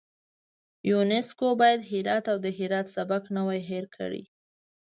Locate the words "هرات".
1.91-2.25, 2.59-2.87